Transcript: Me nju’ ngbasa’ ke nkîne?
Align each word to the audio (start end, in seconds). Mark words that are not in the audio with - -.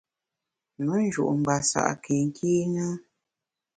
Me 0.85 0.95
nju’ 1.03 1.23
ngbasa’ 1.37 1.81
ke 2.03 2.13
nkîne? 2.27 2.87